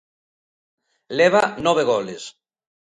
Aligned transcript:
Leva 1.19 1.43
nove 1.69 1.83
goles. 1.93 2.23